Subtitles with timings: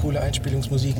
[0.00, 0.96] Coole Einspielungsmusik.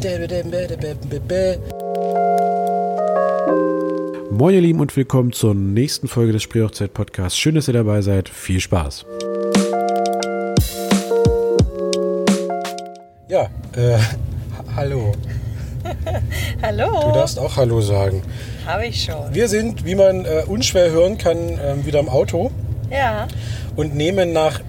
[4.30, 7.38] Moin ihr Lieben und willkommen zur nächsten Folge des Spreehochzeit-Podcasts.
[7.38, 8.30] Schön, dass ihr dabei seid.
[8.30, 9.04] Viel Spaß.
[13.28, 13.42] Ja,
[13.76, 13.98] äh,
[14.74, 15.12] hallo.
[16.62, 16.86] Hallo.
[17.08, 18.22] Du darfst auch Hallo sagen.
[18.64, 19.34] Habe ich schon.
[19.34, 22.50] Wir sind, wie man äh, unschwer hören kann, ähm, wieder im Auto
[22.90, 23.28] Ja.
[23.76, 24.60] und nehmen nach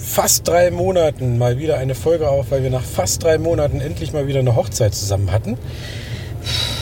[0.00, 4.12] fast drei Monaten mal wieder eine Folge auf, weil wir nach fast drei Monaten endlich
[4.12, 5.56] mal wieder eine Hochzeit zusammen hatten.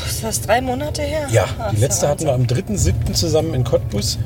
[0.06, 1.26] Ist das drei Monate her?
[1.30, 3.12] Ja, Ach, die letzte hatten wir am 3.7.
[3.12, 4.18] zusammen in Cottbus.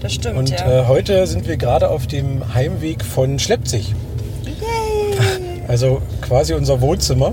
[0.00, 0.82] Das stimmt, Und ja.
[0.82, 3.94] äh, heute sind wir gerade auf dem Heimweg von Schleppzig.
[5.66, 7.32] Also quasi unser Wohnzimmer.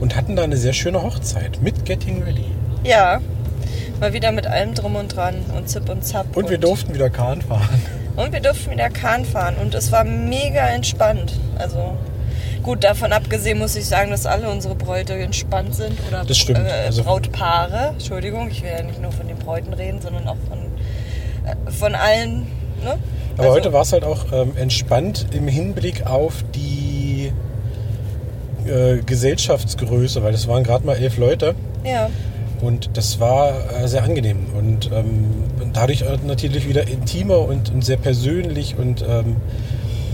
[0.00, 2.44] Und hatten da eine sehr schöne Hochzeit mit Getting Ready.
[2.84, 3.20] ja.
[4.00, 6.34] Mal wieder mit allem drum und dran und Zip und Zap.
[6.34, 7.82] Und wir durften wieder Kahn fahren.
[8.16, 11.38] Und wir durften wieder Kahn fahren und es war mega entspannt.
[11.58, 11.96] Also
[12.62, 15.96] gut, davon abgesehen muss ich sagen, dass alle unsere Bräute entspannt sind.
[16.08, 16.58] Oder Das stimmt.
[16.66, 17.90] Äh, Also- Brautpaare.
[17.92, 20.58] Entschuldigung, ich will ja nicht nur von den Bräuten reden, sondern auch von,
[21.46, 22.40] äh, von allen.
[22.84, 22.98] Ne?
[23.36, 27.32] Aber Also- heute war es halt auch ähm, entspannt im Hinblick auf die
[28.66, 31.54] äh, Gesellschaftsgröße, weil es waren gerade mal elf Leute.
[31.84, 32.10] Ja.
[32.60, 35.30] Und das war äh, sehr angenehm und ähm,
[35.72, 39.36] dadurch natürlich wieder intimer und, und sehr persönlich und ähm,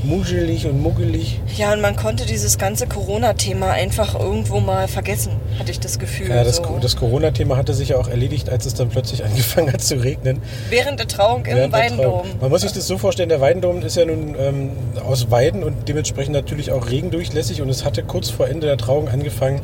[0.06, 1.40] muschelig und muggelig.
[1.56, 6.28] Ja, und man konnte dieses ganze Corona-Thema einfach irgendwo mal vergessen, hatte ich das Gefühl.
[6.28, 6.78] Ja, das, so.
[6.80, 10.40] das Corona-Thema hatte sich ja auch erledigt, als es dann plötzlich angefangen hat zu regnen.
[10.70, 11.96] Während der Trauung im Während.
[11.96, 12.26] Trauung.
[12.40, 14.70] Man muss sich das so vorstellen, der Weindom ist ja nun ähm,
[15.04, 19.08] aus Weiden und dementsprechend natürlich auch regendurchlässig und es hatte kurz vor Ende der Trauung
[19.08, 19.60] angefangen,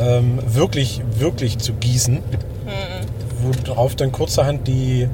[0.00, 2.18] ähm, wirklich, wirklich zu gießen.
[3.66, 5.08] Worauf dann kurzerhand die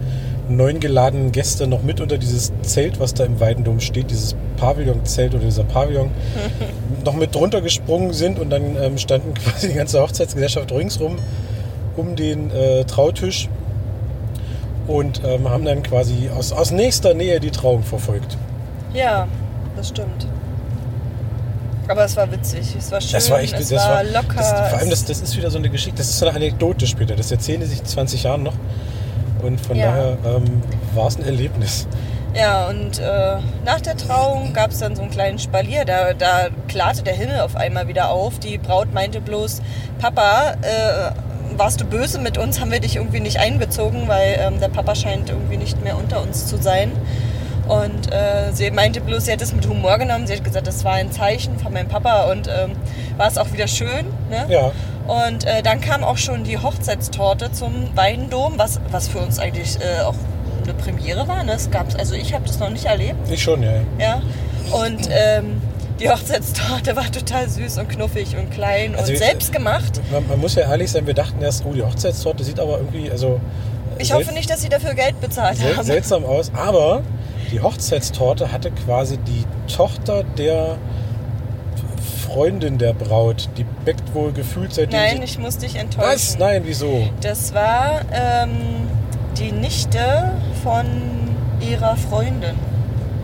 [0.49, 5.35] neun geladenen Gäste noch mit unter dieses Zelt, was da im Weidendom steht, dieses Pavillonzelt
[5.35, 6.11] oder dieser Pavillon,
[7.05, 11.17] noch mit drunter gesprungen sind und dann ähm, standen quasi die ganze Hochzeitsgesellschaft ringsrum
[11.97, 13.49] um den äh, Trautisch
[14.87, 18.37] und ähm, haben dann quasi aus, aus nächster Nähe die Trauung verfolgt.
[18.93, 19.27] Ja,
[19.77, 20.29] das stimmt.
[21.89, 24.35] Aber es war witzig, es war schön, Das war echt, es das war, locker.
[24.37, 26.87] Das, vor allem, das, das ist wieder so eine Geschichte, das ist so eine Anekdote
[26.87, 27.15] später.
[27.15, 28.55] Das erzählen die sich in 20 Jahren noch.
[29.43, 29.91] Und von Ja.
[29.91, 30.63] daher ähm,
[30.95, 31.87] war es ein Erlebnis.
[32.35, 35.85] Ja, und äh, nach der Trauung gab es dann so einen kleinen Spalier.
[35.85, 38.39] Da, da klarte der Himmel auf einmal wieder auf.
[38.41, 39.63] Die Braut meinte bloß,
[40.01, 42.61] Papa, äh, warst du böse mit uns?
[42.61, 46.21] Haben wir dich irgendwie nicht einbezogen, weil ähm, der Papa scheint irgendwie nicht mehr unter
[46.21, 46.93] uns zu sein.
[47.69, 50.27] Und äh, sie meinte bloß, sie hat es mit Humor genommen.
[50.27, 52.73] Sie hat gesagt, das war ein Zeichen von meinem Papa und ähm,
[53.17, 54.07] war es auch wieder schön.
[54.31, 54.47] Ne?
[54.49, 54.71] Ja,
[55.09, 59.77] Und äh, dann kam auch schon die Hochzeitstorte zum Weidendom, was, was für uns eigentlich
[59.81, 60.15] äh, auch
[60.63, 61.43] eine Premiere war.
[61.45, 61.53] Ne?
[61.55, 63.17] Es gab's, also ich habe das noch nicht erlebt.
[63.31, 63.73] ich schon, ja.
[63.99, 64.23] Ja.
[64.73, 65.61] Und ähm,
[66.01, 70.01] die Hochzeitstorte war total süß und knuffig und klein Also und wir- selbst gemacht.
[70.13, 73.11] Man, man muss ja ehrlich sein, wir dachten erst, oh, die Hochzeitstorte sieht aber irgendwie,
[73.11, 73.41] also
[73.99, 75.85] Ich hoffe nicht, dass sie dafür Geld bezahlt sel haben.
[75.87, 76.51] seltsam aus.
[76.55, 77.03] Aber
[77.51, 80.79] die Hochzeitstorte hatte quasi die Tochter der
[82.27, 83.49] Freundin der Braut.
[83.57, 86.13] Die bäckt wohl gefühlt seitdem Nein, ich muss dich enttäuschen.
[86.13, 86.39] Was?
[86.39, 87.09] Nein, wieso?
[87.21, 88.89] Das war ähm,
[89.39, 90.87] die Nichte von
[91.61, 92.55] ihrer Freundin.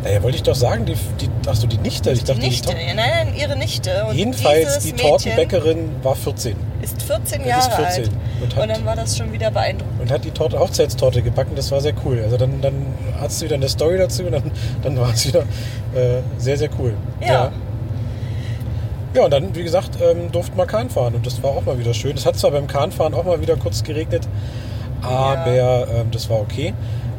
[0.05, 2.11] Naja, wollte ich doch sagen, die, die, achso, die Nichte.
[2.11, 4.05] Ich Die dachte, Nichte, Die ja, nein, nein, ihre Nichte.
[4.09, 8.11] Und Jedenfalls, die Tortenbäckerin war 14 ist 14 ist Jahre 14 alt.
[8.43, 10.01] und hat- Und, dann war das schon wieder beeindruckend.
[10.01, 11.53] und hat die Torte, Hochzeitstorte gebacken.
[11.55, 12.21] Das war sehr cool.
[12.25, 12.75] Also dann, dann
[13.21, 14.51] hast du wieder eine Story dazu und dann,
[14.83, 15.41] dann war es wieder
[15.95, 16.95] äh, sehr, sehr cool.
[17.21, 17.53] Ja.
[19.15, 21.79] Ja, und dann, wie gesagt, ähm, durften wir Kahn fahren und das war auch mal
[21.79, 22.17] wieder schön.
[22.17, 24.27] Es hat zwar beim Kahnfahren auch mal wieder kurz geregnet,
[25.03, 26.73] aber ähm, das war okay.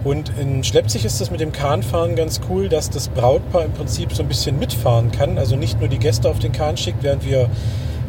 [0.03, 4.13] Und in Schleppzig ist das mit dem Kahnfahren ganz cool, dass das Brautpaar im Prinzip
[4.13, 5.37] so ein bisschen mitfahren kann.
[5.37, 7.49] Also nicht nur die Gäste auf den Kahn schickt, während wir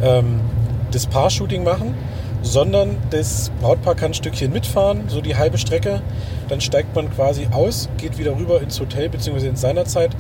[0.02, 0.40] ähm,
[0.90, 1.94] das Paar-Shooting machen,
[2.42, 6.02] sondern das Brautpaar kann ein Stückchen mitfahren, so die halbe Strecke.
[6.48, 9.48] Dann steigt man quasi aus, geht wieder rüber ins Hotel bzw.
[9.48, 10.10] in seiner Zeit,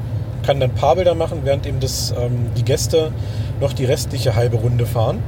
[0.46, 3.10] kann dann Paarbilder machen, während eben das, ähm, die Gäste
[3.60, 5.22] noch die restliche halbe Runde fahren.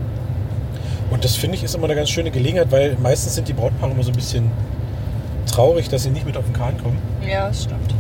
[1.11, 3.93] Und das finde ich ist immer eine ganz schöne Gelegenheit, weil meistens sind die Brautpaare
[3.93, 4.51] immer so ein bisschen
[5.47, 6.99] traurig, dass sie nicht mit auf den Kahn kommen.
[7.27, 7.95] Ja, das stimmt.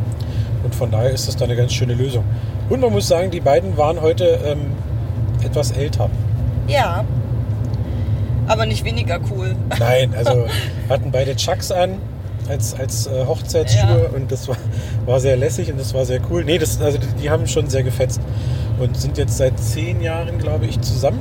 [0.65, 2.25] Und von daher ist das da eine ganz schöne Lösung.
[2.69, 4.73] Und man muss sagen, die beiden waren heute ähm,
[5.45, 6.11] etwas älter.
[6.67, 7.05] Ja.
[8.49, 9.55] Aber nicht weniger cool.
[9.79, 10.47] Nein, also
[10.89, 11.99] hatten beide Chucks an
[12.49, 14.17] als, als äh, Hochzeitsschuhe Ja.
[14.17, 14.57] und das war,
[15.05, 16.45] war sehr lässig und das war sehr cool.
[16.45, 18.21] Nee, das, also die, die haben schon sehr gefetzt
[18.79, 21.21] und sind jetzt seit zehn Jahren, glaube ich, zusammen.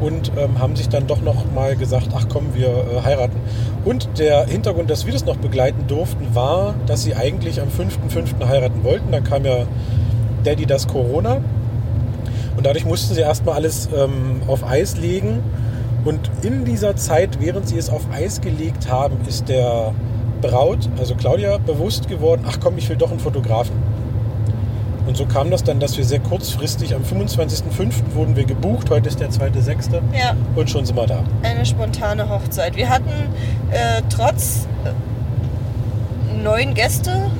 [0.00, 3.36] Und ähm, haben sich dann doch noch mal gesagt, ach komm, wir äh, heiraten.
[3.84, 8.46] Und der Hintergrund, dass wir das noch begleiten durften, war, dass sie eigentlich am 5.5.
[8.46, 9.10] heiraten wollten.
[9.12, 9.66] Dann kam ja
[10.44, 11.38] Daddy das Corona
[12.56, 15.42] Und dadurch mussten sie erstmal alles ähm, auf Eis legen.
[16.04, 19.92] Und in dieser Zeit, während sie es auf Eis gelegt haben, ist der
[20.40, 23.74] Braut, also Claudia, bewusst geworden, ach komm, ich will doch einen Fotografen.
[25.08, 28.14] Und so kam das dann, dass wir sehr kurzfristig am 25.05.
[28.14, 29.94] wurden wir gebucht, heute ist der 2.06.
[30.14, 30.34] Ja.
[30.54, 31.24] und schon sind wir da.
[31.42, 32.76] Eine spontane Hochzeit.
[32.76, 33.08] Wir hatten
[33.70, 37.30] äh, trotz äh, neun Gäste,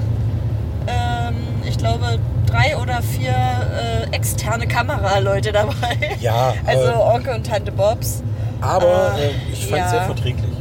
[0.86, 1.34] ähm,
[1.68, 6.16] ich glaube drei oder vier äh, externe Kameraleute dabei.
[6.20, 8.22] Ja, Also Onkel und Tante Bobs.
[8.62, 9.90] aber Äh, äh, ich fand es ja.
[9.90, 10.52] sehr verträglich.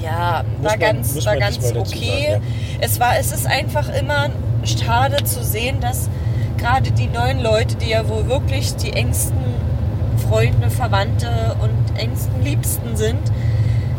[0.00, 2.28] Ja, Muss war man- ganz, war ganz okay.
[2.34, 2.42] sagen,
[2.80, 4.28] Es war, es ist einfach immer
[4.64, 6.08] schade zu sehen, dass
[6.62, 9.36] gerade die neuen Leute, die ja wohl wirklich die engsten
[10.28, 13.18] Freunde, Verwandte und engsten Liebsten sind,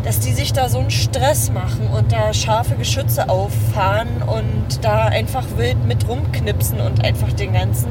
[0.06, 5.06] dass die sich da so einen Stress machen und da scharfe Geschütze auffahren und da
[5.06, 7.90] einfach wild mit rumknipsen und einfach den ganzen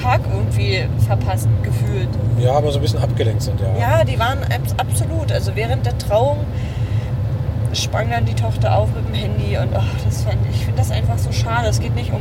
[0.00, 2.08] Tag irgendwie verpassen, gefühlt.
[2.38, 3.68] Ja, aber so ein bisschen abgelenkt sind, ja.
[3.78, 5.32] Ja, die waren abs- absolut.
[5.32, 6.38] Also während der Trauung
[7.74, 10.90] sprang dann die Tochter auf mit dem Handy und ach, das fand ich finde das
[10.90, 11.68] einfach so schade.
[11.68, 12.20] Es geht nicht um,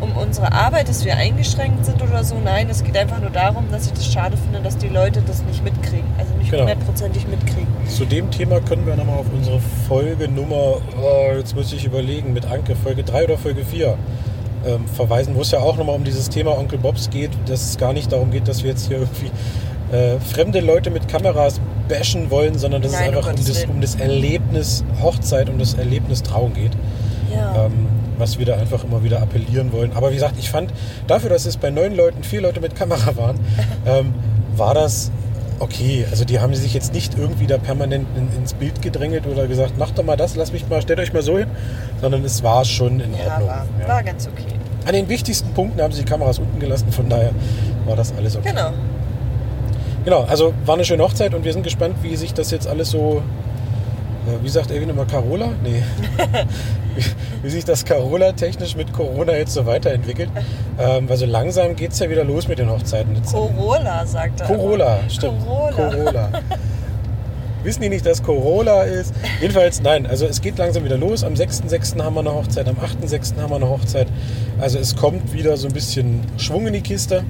[0.00, 2.36] um unsere Arbeit, dass wir eingeschränkt sind oder so.
[2.42, 5.42] Nein, es geht einfach nur darum, dass ich das schade finde, dass die Leute das
[5.44, 6.04] nicht mitkriegen.
[6.18, 6.62] Also nicht Genau.
[6.64, 7.66] hundertprozentig mitkriegen.
[7.88, 12.32] Zu dem Thema können wir nochmal auf unsere Folge Nummer, oh, jetzt muss ich überlegen,
[12.32, 13.96] mit Anke, Folge 3 oder Folge 4
[14.66, 17.78] ähm, verweisen, wo es ja auch nochmal um dieses Thema Onkel Bobs geht, dass es
[17.78, 19.30] gar nicht darum geht, dass wir jetzt hier irgendwie
[19.94, 23.80] äh, fremde Leute mit Kameras bashen wollen, sondern dass Nein, es einfach um das, um
[23.80, 26.72] das Erlebnis Hochzeit, um das Erlebnis Trauung geht.
[27.32, 27.66] Ja.
[27.66, 29.92] ähm, was wir da einfach immer wieder appellieren wollen.
[29.94, 30.72] Aber wie gesagt, ich fand,
[31.06, 33.38] dafür, dass es bei neun Leuten vier Leute mit Kamera waren,
[33.86, 34.14] ähm,
[34.56, 35.10] war das
[35.58, 36.06] okay.
[36.10, 39.78] Also die haben sich jetzt nicht irgendwie da permanent in, ins Bild gedrängelt oder gesagt,
[39.78, 41.48] macht doch mal das, lasst mich mal, stellt euch mal so hin,
[42.00, 43.48] sondern es war schon in ja, Ordnung.
[43.48, 43.88] war, ja.
[43.88, 44.54] war ganz okay.
[44.86, 47.32] An den wichtigsten Punkten haben sie die Kameras unten gelassen, von daher
[47.86, 48.50] war das alles okay.
[48.50, 48.70] Genau.
[50.04, 52.90] Genau, also war eine schöne Hochzeit und wir sind gespannt, wie sich das jetzt alles
[52.90, 53.22] so,
[54.42, 55.50] wie sagt Erwin immer, Carola?
[55.62, 55.82] Nee.
[56.96, 57.04] wie,
[57.42, 60.30] wie sich das Carola technisch mit Corona jetzt so weiterentwickelt.
[60.78, 63.14] Ähm, weil so langsam geht es ja wieder los mit den Hochzeiten.
[63.14, 64.46] Jetzt, Corolla, sagt er.
[64.46, 65.44] Corolla, stimmt.
[65.44, 65.90] Corolla.
[65.90, 66.28] Corolla.
[67.66, 69.12] Wissen die nicht, dass Corolla ist?
[69.40, 71.24] Jedenfalls, nein, also es geht langsam wieder los.
[71.24, 72.00] Am 6.6.
[72.00, 73.36] haben wir eine Hochzeit, am 8.6.
[73.40, 74.06] haben wir eine Hochzeit.
[74.60, 77.24] Also es kommt wieder so ein bisschen Schwung in die Kiste.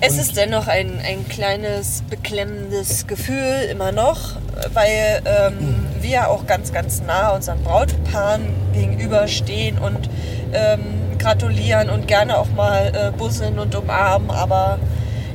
[0.00, 4.36] Es ist dennoch ein, ein kleines beklemmendes Gefühl immer noch,
[4.74, 8.42] weil ähm, wir auch ganz, ganz nah unseren Brautpaaren
[8.74, 10.10] gegenüberstehen und
[10.52, 10.80] ähm,
[11.18, 14.78] gratulieren und gerne auch mal äh, busseln und umarmen, aber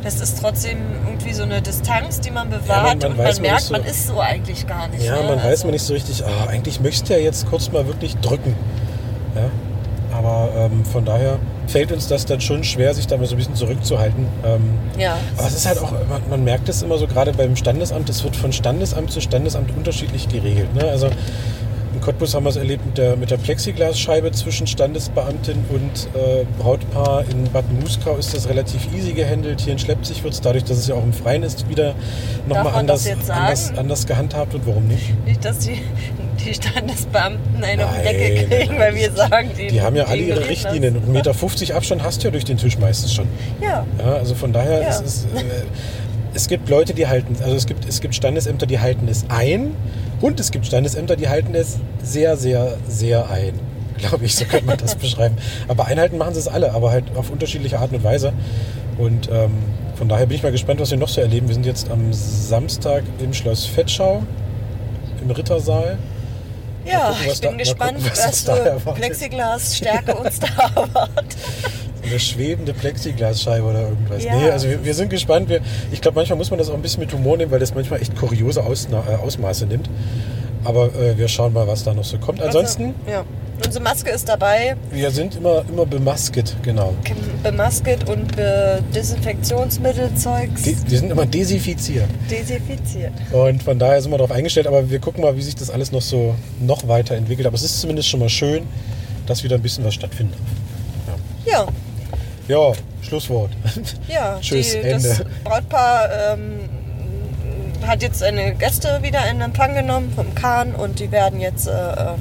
[0.04, 0.78] das ist trotzdem
[1.08, 3.84] irgendwie so eine Distanz, die man bewahrt man und weiß, man man merkt, so- man
[3.84, 5.04] ist so eigentlich gar nicht.
[5.04, 5.24] Ja, ne?
[5.28, 8.16] man weiß Also- man nicht so richtig, ah, eigentlich möchte er jetzt kurz mal wirklich
[8.18, 8.56] drücken.
[9.36, 9.50] Ja?
[10.18, 11.40] Aber ähm, von daher
[11.72, 14.26] fällt uns das dann schon schwer, sich da mal so ein bisschen zurückzuhalten.
[14.46, 14.62] Ähm,
[14.98, 15.18] Ja.
[15.38, 18.24] aber es ist halt auch, man, man merkt es immer so gerade beim Standesamt, es
[18.24, 20.74] wird von Standesamt zu Standesamt unterschiedlich geregelt.
[20.76, 20.84] Ne?
[20.84, 21.10] Also
[22.02, 26.46] in Cottbus haben wir es erlebt mit der, mit der Plexiglasscheibe zwischen Standesbeamtin und äh,
[26.58, 27.24] Brautpaar.
[27.30, 29.62] In Bad Muskau ist das relativ easy gehandelt.
[29.62, 31.94] Hier in Schleppzig wird es dadurch, dass es ja auch im Freien ist, wieder
[32.48, 34.56] nochmal anders, anders, anders gehandhabt.
[34.56, 35.14] Und warum nicht?
[35.26, 35.80] Nicht, dass die,
[36.44, 40.22] die Standesbeamten einen auf den Deckel kriegen, weil wir sagen, die, Die haben ja alle
[40.22, 40.50] ihre.
[40.50, 40.98] Richtlinien.
[40.98, 43.28] Und 1,50 Meter Abstand hast du ja durch den Tisch meistens schon.
[43.62, 44.90] Ja, Ja, also von daher Ja.
[44.90, 45.26] ist es.
[45.26, 45.40] Äh,
[46.34, 49.76] es gibt Leute, die halten, also es gibt, es gibt Standesämter, die halten es ein
[50.22, 53.54] und es gibt Standesämter, die halten es sehr, sehr, sehr ein.
[53.98, 55.38] Glaube ich, so könnte man das beschreiben.
[55.68, 58.34] Aber einhalten machen sie es alle, aber halt auf unterschiedliche Art und Weise.
[58.98, 59.52] Und ähm,
[59.96, 61.48] von daher bin ich mal gespannt, was wir noch so erleben.
[61.48, 64.24] Wir sind jetzt am Samstag im Schloss Fettschau,
[65.22, 65.98] im Rittersaal.
[66.86, 68.92] ja gucken, ich da- bin mal gespannt, gucken, was was da für.
[68.94, 71.38] Plexiglasstärke uns da erwartet.
[72.12, 74.24] Eine schwebende Plexiglasscheibe oder irgendwas.
[74.24, 74.36] Ja.
[74.36, 75.50] Nee, also wir, wir sind gespannt.
[75.50, 77.74] Wir, ich glaube, manchmal muss man das auch ein bisschen mit Humor nehmen, weil das
[77.74, 79.90] manchmal echt kuriose Ausna äh, Ausmaße nimmt.
[80.64, 82.42] Aber äh, wir schauen mal, was da noch so kommt.
[82.42, 83.26] Ansonsten, Also, ja.
[83.64, 86.96] Unsere Maske ist dabei, wir sind immer, immer bemasket, genau.
[87.44, 92.08] bemasket und be Desinfektionsmittelzeugs Die, die sind immer desinfiziert.
[92.30, 93.12] desinfiziert.
[93.32, 94.66] Und von daher sind wir darauf eingestellt.
[94.66, 97.46] Aber wir gucken mal, wie sich das alles noch so noch weiterentwickelt.
[97.46, 98.64] Aber es ist zumindest schon mal schön,
[99.28, 100.38] dass wieder ein bisschen was stattfindet.
[101.46, 101.68] Ja, Ja,
[103.02, 103.52] Schlusswort.
[104.08, 104.38] ja.
[104.42, 105.26] Tschüss, die, das Ende.
[105.44, 106.60] Brautpaar ähm,
[107.86, 111.72] hat jetzt seine Gäste wieder in Empfang genommen vom Kahn und die werden jetzt äh,
[111.72, 112.20] ähm,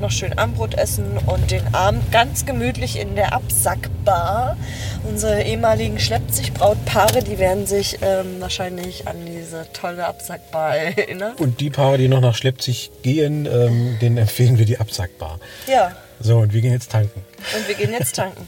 [0.00, 4.56] noch schön Armbrot essen und den Abend ganz gemütlich in der Absackbar.
[5.04, 11.34] Unsere ehemaligen Schleppzig-Brautpaare, die werden sich ähm, wahrscheinlich an diese tolle Absackbar erinnern.
[11.38, 15.38] Und die Paare, die noch nach Schleppzig gehen, ähm, denen empfehlen wir die Absackbar.
[15.66, 17.22] Ja, So, und wir gehen jetzt tanken.
[17.56, 18.46] und wir gehen jetzt tanken.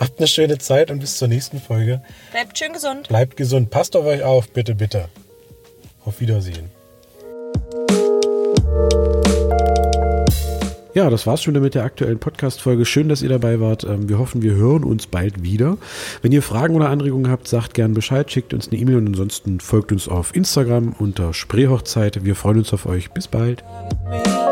[0.00, 2.02] Habt eine schöne Zeit und bis zur nächsten Folge.
[2.32, 3.08] Bleibt schön gesund.
[3.08, 3.70] Bleibt gesund.
[3.70, 5.08] Passt auf euch auf, bitte, bitte.
[6.04, 6.70] Auf Wiedersehen.
[10.94, 12.84] Ja, das war's schon wieder mit der aktuellen Podcast-Folge.
[12.84, 13.84] Schön, dass ihr dabei wart.
[13.84, 15.78] Ähm, wir hoffen, wir hören uns bald wieder.
[16.20, 19.60] Wenn ihr Fragen oder Anregungen habt, sagt gern Bescheid, schickt uns eine E-Mail und ansonsten
[19.60, 22.24] folgt uns auf Instagram unter Spreehochzeit.
[22.24, 23.10] Wir freuen uns auf euch.
[23.12, 23.64] Bis bald.
[24.10, 24.51] Ja.